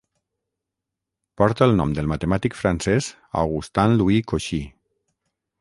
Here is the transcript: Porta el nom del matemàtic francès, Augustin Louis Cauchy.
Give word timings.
Porta 1.41 1.67
el 1.67 1.77
nom 1.81 1.93
del 1.99 2.09
matemàtic 2.13 2.57
francès, 2.63 3.13
Augustin 3.45 3.97
Louis 4.01 4.29
Cauchy. 4.33 4.65